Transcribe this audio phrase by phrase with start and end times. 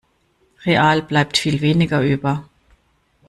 [0.65, 2.49] Real bleibt viel weniger über.